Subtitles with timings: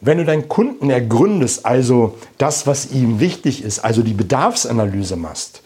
[0.00, 5.62] Wenn du deinen Kunden ergründest, also das, was ihm wichtig ist, also die Bedarfsanalyse machst,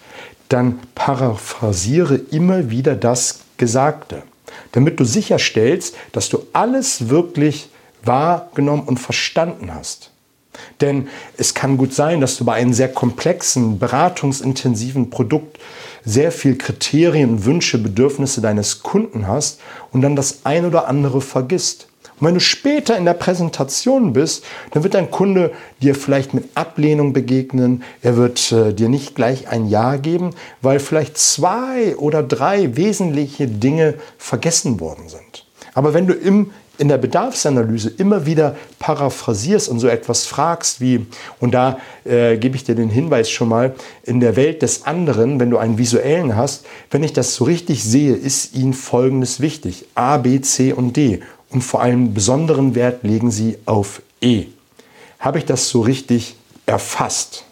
[0.48, 4.22] dann paraphrasiere immer wieder das Gesagte,
[4.72, 7.68] damit du sicherstellst, dass du alles wirklich
[8.02, 10.10] wahrgenommen und verstanden hast.
[10.80, 15.58] Denn es kann gut sein, dass du bei einem sehr komplexen, beratungsintensiven Produkt
[16.04, 19.60] sehr viel Kriterien, Wünsche, Bedürfnisse deines Kunden hast
[19.92, 21.88] und dann das ein oder andere vergisst.
[22.20, 26.44] Und wenn du später in der Präsentation bist, dann wird dein Kunde dir vielleicht mit
[26.54, 27.82] Ablehnung begegnen.
[28.02, 30.30] Er wird äh, dir nicht gleich ein Ja geben,
[30.62, 35.46] weil vielleicht zwei oder drei wesentliche Dinge vergessen worden sind.
[35.74, 41.06] Aber wenn du im in der Bedarfsanalyse immer wieder paraphrasierst und so etwas fragst wie,
[41.40, 45.40] und da äh, gebe ich dir den Hinweis schon mal, in der Welt des anderen,
[45.40, 49.86] wenn du einen visuellen hast, wenn ich das so richtig sehe, ist ihnen Folgendes wichtig.
[49.96, 54.46] A, B, C und D und vor allem besonderen Wert legen sie auf E.
[55.18, 57.44] Habe ich das so richtig erfasst?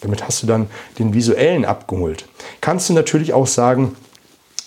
[0.00, 2.26] Damit hast du dann den visuellen abgeholt.
[2.60, 3.96] Kannst du natürlich auch sagen,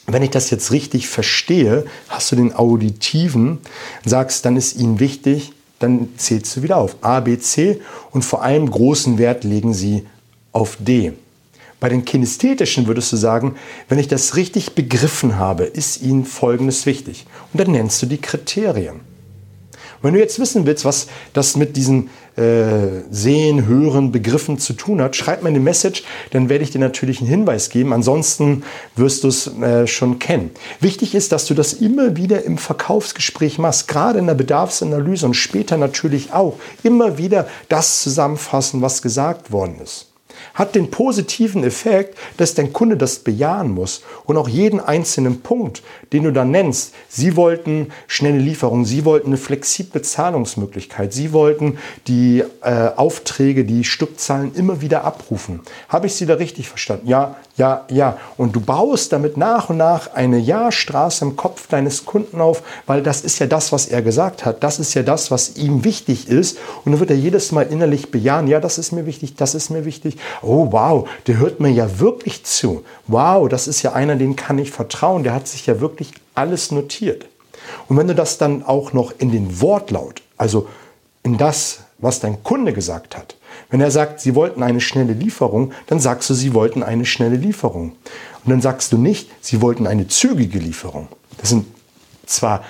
[0.08, 3.59] wenn ich das jetzt richtig verstehe, hast du den auditiven,
[4.03, 8.44] sagst, dann ist ihnen wichtig, dann zählst du wieder auf A, B, C und vor
[8.44, 10.06] allem großen Wert legen sie
[10.52, 11.14] auf D.
[11.82, 13.56] Bei den kinästhetischen würdest du sagen,
[13.90, 17.26] wenn ich das richtig begriffen habe, ist ihnen Folgendes wichtig.
[17.52, 19.00] Und dann nennst du die Kriterien.
[20.04, 25.02] wenn du jetzt wissen willst, was das mit diesen äh, Sehen, Hören, Begriffen zu tun
[25.02, 27.94] hat, schreib mir eine Message, dann werde ich dir natürlich einen Hinweis geben.
[27.94, 28.62] Ansonsten
[28.95, 30.52] wirst du es äh, schon kennen.
[30.82, 35.34] Wichtig ist, dass du das immer wieder im Verkaufsgespräch machst, gerade in der Bedarfsanalyse und
[35.34, 36.60] später natürlich auch.
[36.84, 40.11] Immer wieder das zusammenfassen, was gesagt worden ist
[40.53, 45.83] hat den positiven Effekt, dass dein Kunde das bejahen muss und auch jeden einzelnen Punkt,
[46.14, 46.94] den du dann nennst.
[47.09, 53.83] Sie wollten schnelle Lieferung, sie wollten eine flexible Zahlungsmöglichkeit, sie wollten die äh, Aufträge, die
[53.83, 55.61] Stückzahlen immer wieder abrufen.
[55.89, 57.08] Habe ich sie da richtig verstanden?
[57.08, 58.17] Ja, ja, ja.
[58.38, 63.04] Und du baust damit nach und nach eine Ja-Straße im Kopf deines Kunden auf, weil
[63.04, 64.64] das ist ja das, was er gesagt hat.
[64.64, 66.58] Das ist ja das, was ihm wichtig ist.
[66.83, 69.70] Und dann wird er jedes Mal innerlich bejahen, ja, das ist mir wichtig, das ist
[69.70, 72.83] mir wichtig oh wow, der hört mir ja wirklich zu.
[73.08, 76.72] Wow, das ist ja einer, den kann ich vertrauen, der hat sich ja wirklich alles
[76.72, 77.26] notiert.
[77.88, 80.67] Und wenn du das dann auch noch in den Wortlaut, also
[81.23, 83.36] in das, was dein Kunde gesagt hat,
[83.70, 87.36] wenn er sagt, sie wollten eine schnelle Lieferung, dann sagst du, sie wollten eine schnelle
[87.36, 87.94] Lieferung.
[88.44, 91.08] Und dann sagst du nicht, sie wollten eine zügige Lieferung.
[91.38, 91.66] Das sind
[92.26, 92.64] zwar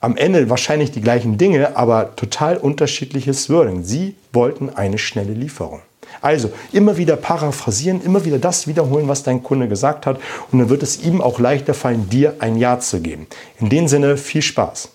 [0.00, 3.82] am Ende wahrscheinlich die gleichen Dinge, aber total unterschiedliches Wording.
[3.82, 5.80] Sie wollten eine schnelle Lieferung.
[6.20, 10.18] Also immer wieder paraphrasieren, immer wieder das wiederholen, was dein Kunde gesagt hat
[10.50, 13.26] und dann wird es ihm auch leichter fallen, dir ein Ja zu geben.
[13.60, 14.90] In dem Sinne viel Spaß.